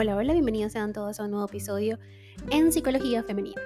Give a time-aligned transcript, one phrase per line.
[0.00, 1.98] Hola, hola, bienvenidos sean todos a un nuevo episodio
[2.52, 3.60] en Psicología Femenina.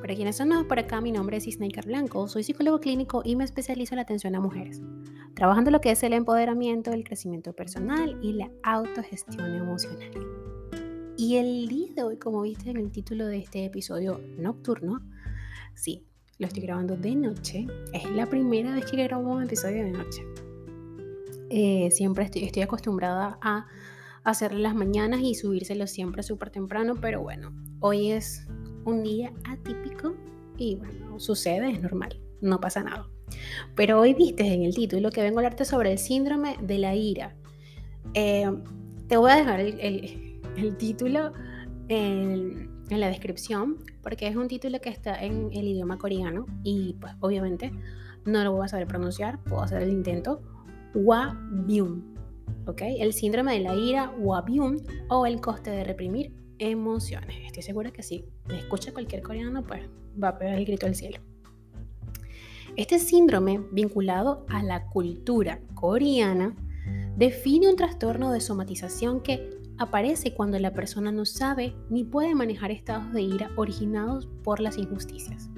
[0.00, 3.36] Para quienes son nuevos por acá, mi nombre es Isnaikar Blanco, soy psicólogo clínico y
[3.36, 4.80] me especializo en la atención a mujeres,
[5.34, 10.12] trabajando lo que es el empoderamiento, el crecimiento personal y la autogestión emocional.
[11.18, 15.02] Y el día de hoy, como viste en el título de este episodio nocturno,
[15.74, 16.06] sí,
[16.38, 20.22] lo estoy grabando de noche, es la primera vez que grabo un episodio de noche.
[21.50, 23.66] Eh, siempre estoy, estoy acostumbrada a
[24.26, 28.48] hacerle las mañanas y subírselo siempre súper temprano, pero bueno, hoy es
[28.84, 30.16] un día atípico
[30.58, 33.06] y bueno, sucede, es normal, no pasa nada.
[33.76, 36.96] Pero hoy viste en el título que vengo a hablarte sobre el síndrome de la
[36.96, 37.36] ira.
[38.14, 38.50] Eh,
[39.06, 41.32] te voy a dejar el, título
[41.86, 47.12] en, la descripción porque es un título que está en el idioma coreano y pues
[47.20, 47.70] obviamente
[48.24, 50.42] no lo voy a saber pronunciar, puedo hacer el intento.
[52.66, 57.36] Wa-byung el síndrome de la ira o avión o el coste de reprimir emociones.
[57.46, 59.82] Estoy segura que si me escucha cualquier coreano, pues
[60.22, 61.20] va a pegar el grito al cielo.
[62.76, 66.54] Este síndrome, vinculado a la cultura coreana,
[67.16, 72.70] define un trastorno de somatización que aparece cuando la persona no sabe ni puede manejar
[72.70, 75.48] estados de ira originados por las injusticias.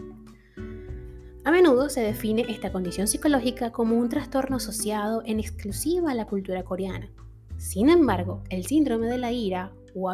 [1.45, 6.27] A menudo se define esta condición psicológica como un trastorno asociado en exclusiva a la
[6.27, 7.11] cultura coreana.
[7.57, 10.13] Sin embargo, el síndrome de la ira, o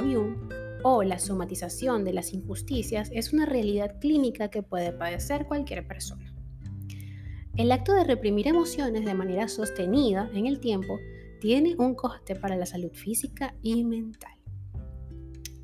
[0.82, 6.34] o la somatización de las injusticias es una realidad clínica que puede padecer cualquier persona.
[7.56, 10.98] El acto de reprimir emociones de manera sostenida en el tiempo
[11.40, 14.32] tiene un coste para la salud física y mental.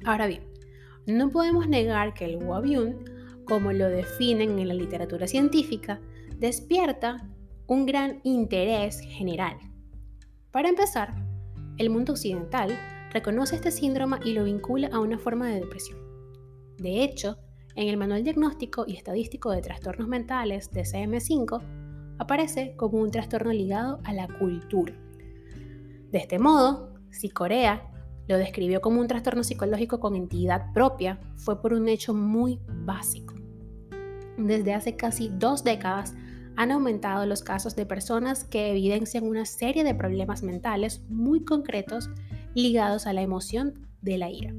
[0.04, 0.42] Ahora bien,
[1.06, 3.19] no podemos negar que el Wabiun
[3.50, 6.00] como lo definen en la literatura científica,
[6.38, 7.28] despierta
[7.66, 9.56] un gran interés general.
[10.52, 11.26] Para empezar,
[11.76, 12.78] el mundo occidental
[13.12, 15.98] reconoce este síndrome y lo vincula a una forma de depresión.
[16.78, 17.38] De hecho,
[17.74, 23.52] en el Manual Diagnóstico y Estadístico de Trastornos Mentales de CM5 aparece como un trastorno
[23.52, 24.94] ligado a la cultura.
[26.12, 27.90] De este modo, si Corea
[28.28, 33.39] lo describió como un trastorno psicológico con entidad propia, fue por un hecho muy básico
[34.46, 36.14] desde hace casi dos décadas
[36.56, 42.10] han aumentado los casos de personas que evidencian una serie de problemas mentales muy concretos
[42.54, 44.52] ligados a la emoción de la ira.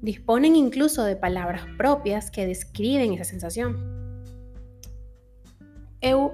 [0.00, 3.94] Disponen incluso de palabras propias que describen esa sensación.
[6.00, 6.32] Eu,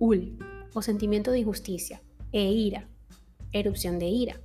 [0.00, 0.38] ul,
[0.74, 2.02] o sentimiento de injusticia,
[2.32, 2.88] e ira,
[3.52, 4.40] erupción de ira.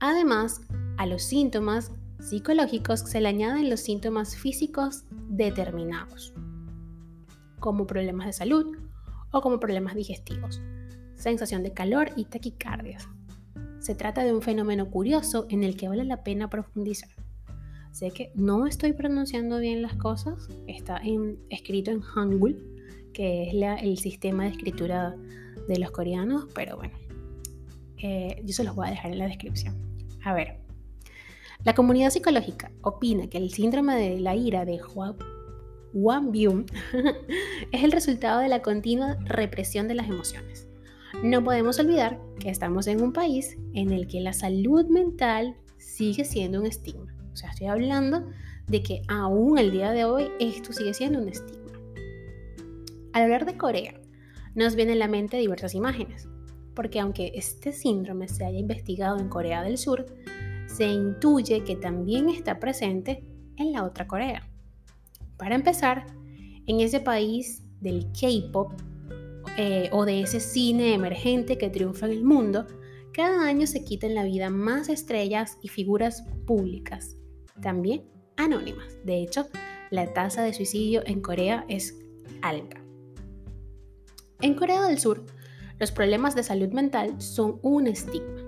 [0.00, 0.60] Además,
[0.96, 1.90] a los síntomas
[2.20, 6.34] psicológicos se le añaden los síntomas físicos determinados,
[7.60, 8.76] como problemas de salud
[9.30, 10.60] o como problemas digestivos,
[11.14, 13.08] sensación de calor y taquicardias.
[13.80, 17.10] Se trata de un fenómeno curioso en el que vale la pena profundizar.
[17.92, 21.00] Sé que no estoy pronunciando bien las cosas, está
[21.48, 22.78] escrito en Hangul,
[23.12, 25.16] que es el sistema de escritura
[25.68, 26.94] de los coreanos, pero bueno,
[27.98, 29.74] eh, yo se los voy a dejar en la descripción.
[30.24, 30.58] A ver,
[31.64, 35.16] la comunidad psicológica opina que el síndrome de la ira de Juan
[35.92, 36.66] Byung
[37.72, 40.68] es el resultado de la continua represión de las emociones.
[41.22, 46.24] No podemos olvidar que estamos en un país en el que la salud mental sigue
[46.24, 47.12] siendo un estigma.
[47.32, 48.28] O sea, estoy hablando
[48.68, 51.72] de que aún el día de hoy esto sigue siendo un estigma.
[53.12, 54.00] Al hablar de Corea,
[54.54, 56.28] nos vienen a la mente diversas imágenes,
[56.74, 60.06] porque aunque este síndrome se haya investigado en Corea del Sur,
[60.78, 63.24] se intuye que también está presente
[63.56, 64.48] en la otra Corea.
[65.36, 66.06] Para empezar,
[66.68, 68.74] en ese país del K-Pop
[69.56, 72.64] eh, o de ese cine emergente que triunfa en el mundo,
[73.12, 77.16] cada año se quitan la vida más estrellas y figuras públicas,
[77.60, 78.04] también
[78.36, 78.98] anónimas.
[79.04, 79.48] De hecho,
[79.90, 81.98] la tasa de suicidio en Corea es
[82.40, 82.80] alta.
[84.42, 85.26] En Corea del Sur,
[85.80, 88.44] los problemas de salud mental son un estigma.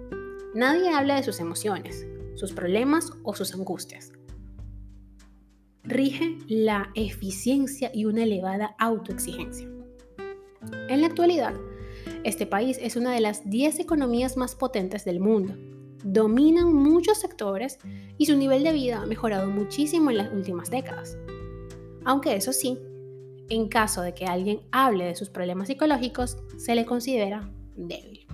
[0.55, 2.07] Nadie habla de sus emociones,
[2.41, 4.13] sus problemas o sus angustias.
[5.85, 9.69] Rige la eficiencia y una elevada autoexigencia.
[10.89, 11.55] En la actualidad,
[12.25, 15.55] este país es una de las 10 economías más potentes del mundo.
[16.03, 17.79] Dominan muchos sectores
[18.17, 21.19] y su nivel de vida ha mejorado muchísimo en las últimas décadas.
[22.07, 22.79] Aunque eso sí,
[23.51, 28.27] en caso de que alguien hable de sus problemas psicológicos, se le considera débil.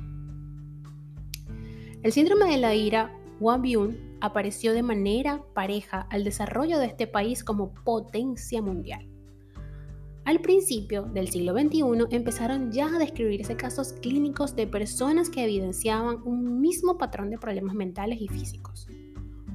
[2.05, 7.45] El síndrome de la ira Wang apareció de manera pareja al desarrollo de este país
[7.45, 9.07] como potencia mundial.
[10.25, 16.21] Al principio del siglo XXI empezaron ya a describirse casos clínicos de personas que evidenciaban
[16.25, 18.89] un mismo patrón de problemas mentales y físicos.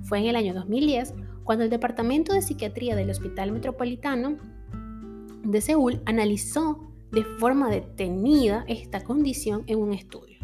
[0.03, 1.13] fue en el año 2010
[1.43, 4.37] cuando el Departamento de Psiquiatría del Hospital Metropolitano
[5.43, 10.37] de Seúl analizó de forma detenida esta condición en un estudio.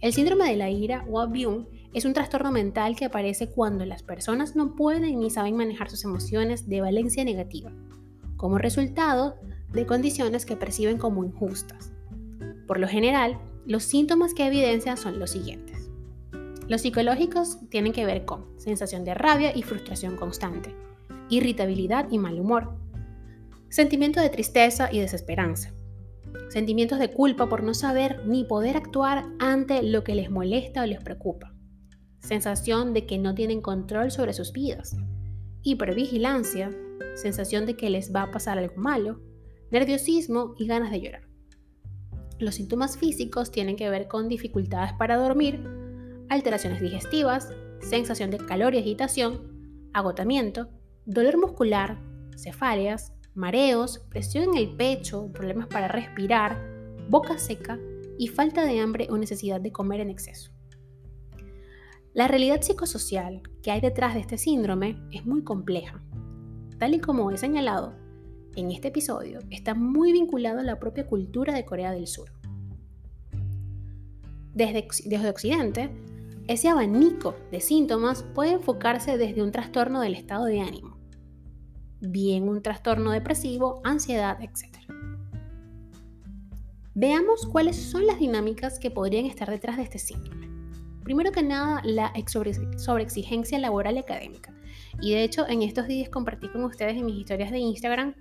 [0.00, 4.02] El síndrome de la ira o Abiun es un trastorno mental que aparece cuando las
[4.02, 7.70] personas no pueden ni saben manejar sus emociones de valencia negativa,
[8.36, 9.36] como resultado
[9.72, 11.92] de condiciones que perciben como injustas.
[12.66, 15.90] Por lo general, los síntomas que evidencian son los siguientes.
[16.68, 20.74] Los psicológicos tienen que ver con sensación de rabia y frustración constante,
[21.28, 22.76] irritabilidad y mal humor,
[23.68, 25.72] sentimiento de tristeza y desesperanza,
[26.48, 30.86] sentimientos de culpa por no saber ni poder actuar ante lo que les molesta o
[30.86, 31.51] les preocupa,
[32.22, 34.96] sensación de que no tienen control sobre sus vidas,
[35.62, 36.70] hipervigilancia,
[37.14, 39.20] sensación de que les va a pasar algo malo,
[39.70, 41.28] nerviosismo y ganas de llorar.
[42.38, 45.64] Los síntomas físicos tienen que ver con dificultades para dormir,
[46.28, 50.68] alteraciones digestivas, sensación de calor y agitación, agotamiento,
[51.04, 52.00] dolor muscular,
[52.36, 56.60] cefaleas, mareos, presión en el pecho, problemas para respirar,
[57.08, 57.78] boca seca
[58.18, 60.51] y falta de hambre o necesidad de comer en exceso.
[62.14, 66.02] La realidad psicosocial que hay detrás de este síndrome es muy compleja.
[66.78, 67.94] Tal y como he señalado
[68.54, 72.30] en este episodio, está muy vinculado a la propia cultura de Corea del Sur.
[74.52, 75.90] Desde, desde Occidente,
[76.48, 80.98] ese abanico de síntomas puede enfocarse desde un trastorno del estado de ánimo,
[82.00, 84.76] bien un trastorno depresivo, ansiedad, etc.
[86.94, 90.41] Veamos cuáles son las dinámicas que podrían estar detrás de este síndrome.
[91.04, 92.12] Primero que nada, la
[92.76, 94.54] sobreexigencia laboral y académica.
[95.00, 98.14] Y de hecho, en estos días compartí con ustedes en mis historias de Instagram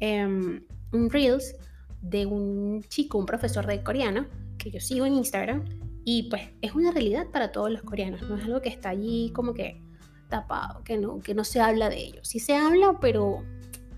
[0.00, 0.62] em,
[0.92, 1.56] un Reels
[2.02, 4.26] de un chico, un profesor de coreano,
[4.58, 5.64] que yo sigo en Instagram.
[6.04, 9.30] Y pues es una realidad para todos los coreanos, no es algo que está allí
[9.34, 9.82] como que
[10.28, 12.20] tapado, que no, que no se habla de ello.
[12.22, 13.44] Sí se habla, pero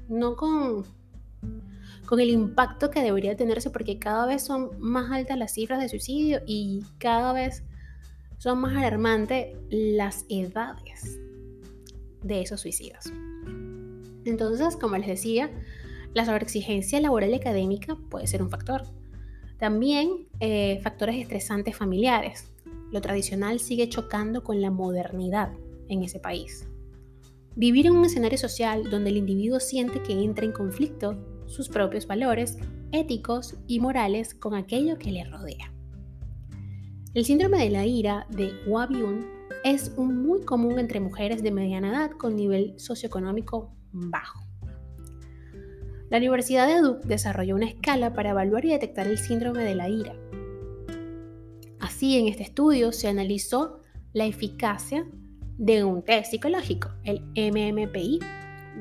[0.09, 0.85] no con,
[2.07, 5.89] con el impacto que debería tenerse, porque cada vez son más altas las cifras de
[5.89, 7.63] suicidio y cada vez
[8.43, 11.21] son más alarmantes las edades
[12.25, 13.05] de esos suicidios.
[14.25, 15.49] Entonces, como les decía,
[16.13, 18.83] la sobreexigencia laboral y académica puede ser un factor.
[19.61, 22.51] También eh, factores estresantes familiares.
[22.91, 25.53] Lo tradicional sigue chocando con la modernidad
[25.89, 26.67] en ese país.
[27.55, 31.17] Vivir en un escenario social donde el individuo siente que entra en conflicto
[31.47, 32.59] sus propios valores
[32.91, 35.73] éticos y morales con aquello que le rodea.
[37.15, 39.27] El síndrome de la ira de Wabiun
[39.65, 44.41] es muy común entre mujeres de mediana edad con nivel socioeconómico bajo.
[46.09, 49.91] La Universidad de Duke desarrolló una escala para evaluar y detectar el síndrome de la
[49.91, 50.15] ira.
[51.81, 53.81] Así, en este estudio se analizó
[54.15, 55.07] la eficacia
[55.59, 58.21] de un test psicológico, el MMPI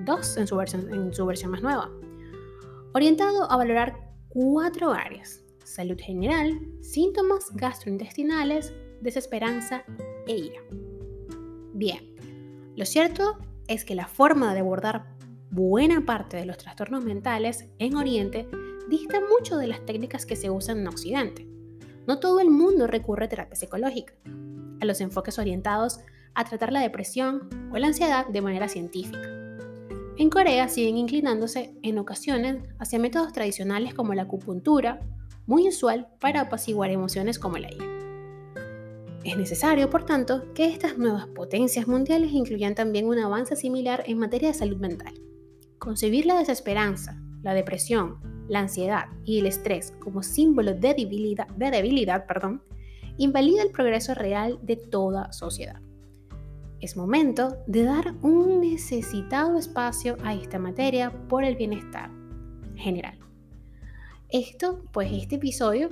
[0.06, 1.92] 2 en su versión, en su versión más nueva,
[2.94, 5.41] orientado a valorar cuatro áreas,
[5.72, 9.84] salud general, síntomas gastrointestinales, desesperanza
[10.28, 10.62] e ira.
[11.74, 12.14] Bien,
[12.76, 13.38] lo cierto
[13.68, 15.16] es que la forma de abordar
[15.50, 18.48] buena parte de los trastornos mentales en Oriente
[18.90, 21.48] dista mucho de las técnicas que se usan en Occidente.
[22.06, 24.14] No todo el mundo recurre a terapia psicológica,
[24.82, 26.02] a los enfoques orientados
[26.34, 29.30] a tratar la depresión o la ansiedad de manera científica.
[30.18, 35.00] En Corea siguen inclinándose en ocasiones hacia métodos tradicionales como la acupuntura,
[35.52, 37.86] muy usual para apaciguar emociones como la ira.
[39.26, 44.18] Es necesario, por tanto, que estas nuevas potencias mundiales incluyan también un avance similar en
[44.18, 45.14] materia de salud mental.
[45.78, 51.70] Concebir la desesperanza, la depresión, la ansiedad y el estrés como símbolo de debilidad, de
[51.70, 52.64] debilidad perdón,
[53.18, 55.82] invalida el progreso real de toda sociedad.
[56.80, 62.10] Es momento de dar un necesitado espacio a esta materia por el bienestar
[62.78, 63.21] general.
[64.32, 65.90] Esto, pues este episodio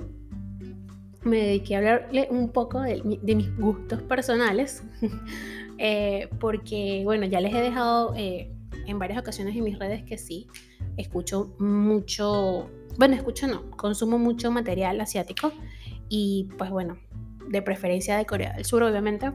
[1.24, 4.82] me dediqué a hablarle un poco de, mis gustos personales,
[5.78, 8.50] eh, porque bueno, ya les he dejado eh,
[8.86, 10.46] en varias ocasiones en mis redes que sí,
[10.96, 15.52] escucho mucho, bueno, escucho no, consumo mucho material asiático
[16.08, 16.98] y pues bueno,
[17.46, 19.32] de preferencia de Corea del Sur, obviamente.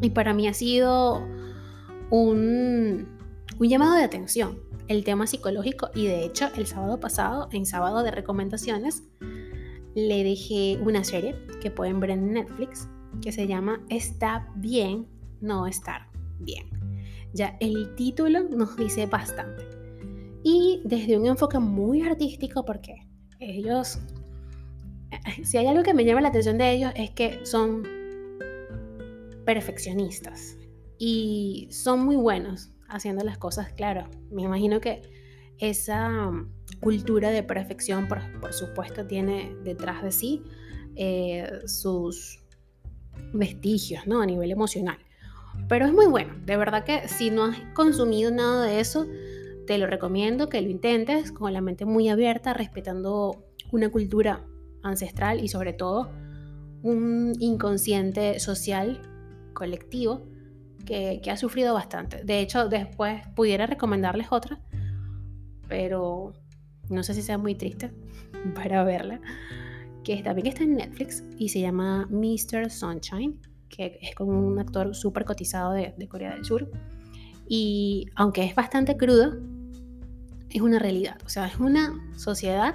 [0.00, 1.24] Y para mí ha sido
[2.10, 3.06] un,
[3.60, 8.02] un llamado de atención el tema psicológico y de hecho el sábado pasado, en sábado
[8.02, 9.02] de recomendaciones,
[9.94, 12.88] le dejé una serie que pueden ver en Netflix
[13.20, 15.06] que se llama Está bien
[15.40, 16.08] no estar
[16.38, 16.68] bien.
[17.32, 19.64] Ya el título nos dice bastante.
[20.44, 23.08] Y desde un enfoque muy artístico porque
[23.40, 23.98] ellos,
[25.42, 27.82] si hay algo que me llama la atención de ellos es que son
[29.44, 30.56] perfeccionistas
[30.98, 34.08] y son muy buenos haciendo las cosas claro.
[34.30, 35.02] Me imagino que
[35.58, 40.42] esa mm, cultura de perfección, por, supuesto, tiene detrás de sí
[40.96, 42.40] eh, sus
[43.32, 44.20] vestigios, ¿no?
[44.20, 44.98] A nivel emocional.
[45.68, 49.06] Pero es muy bueno, de verdad que si no has consumido nada de eso,
[49.66, 54.44] te lo recomiendo que lo intentes con la mente muy abierta, respetando una cultura
[54.82, 56.10] ancestral y sobre todo
[56.82, 59.00] un inconsciente social
[59.54, 60.31] colectivo
[60.84, 62.24] que, ha sufrido bastante.
[62.24, 64.60] De hecho, después pudiera recomendarles otra,
[65.68, 66.32] pero
[66.88, 67.92] no sé si sea muy triste
[68.54, 69.20] para verla,
[70.04, 72.70] que también está en Netflix y se llama Mr.
[72.70, 76.70] Sunshine, que es con un actor súper cotizado de, de Corea del Sur.
[77.48, 79.38] Y aunque es bastante crudo,
[80.50, 81.18] es una realidad.
[81.24, 82.74] O sea, es una sociedad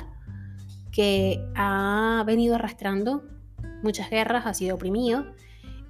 [0.91, 3.23] que ha venido arrastrando
[3.83, 5.25] muchas guerras, ha sido oprimido.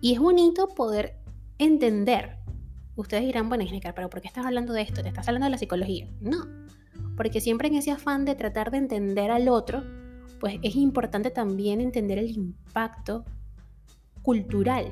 [0.01, 1.15] Y es bonito poder
[1.58, 2.38] entender.
[2.96, 5.02] Ustedes dirán, bueno, Isnecar, pero ¿por qué estás hablando de esto?
[5.02, 6.08] ¿Te estás hablando de la psicología?
[6.20, 6.46] No,
[7.16, 9.84] porque siempre en ese afán de tratar de entender al otro,
[10.40, 13.26] pues es importante también entender el impacto
[14.22, 14.92] cultural.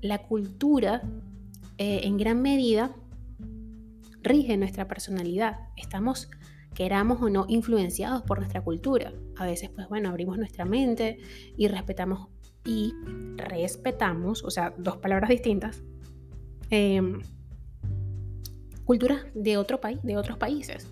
[0.00, 1.02] La cultura,
[1.78, 2.94] eh, en gran medida,
[4.22, 5.68] rige nuestra personalidad.
[5.76, 6.30] Estamos,
[6.74, 9.12] queramos o no, influenciados por nuestra cultura.
[9.42, 11.18] A veces, pues bueno, abrimos nuestra mente
[11.56, 12.28] y respetamos
[12.64, 12.94] y
[13.36, 15.82] respetamos, o sea, dos palabras distintas,
[16.70, 17.20] em,
[18.84, 20.88] culturas de otro país, de otros países.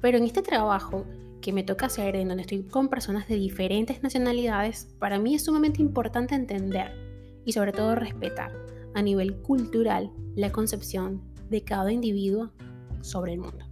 [0.00, 1.04] Pero en este trabajo
[1.40, 5.44] que me toca hacer, en donde estoy con personas de diferentes nacionalidades, para mí es
[5.44, 6.92] sumamente importante entender
[7.44, 8.52] y sobre todo respetar
[8.94, 12.50] a nivel cultural la concepción de cada individuo
[13.02, 13.67] sobre el mundo.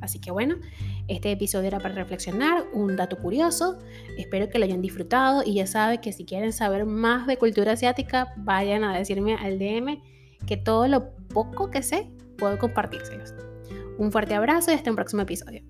[0.00, 0.56] Así que bueno,
[1.08, 3.78] este episodio era para reflexionar, un dato curioso,
[4.16, 7.72] espero que lo hayan disfrutado y ya saben que si quieren saber más de cultura
[7.72, 10.02] asiática, vayan a decirme al DM
[10.46, 13.34] que todo lo poco que sé puedo compartírselos.
[13.98, 15.69] Un fuerte abrazo y hasta un próximo episodio.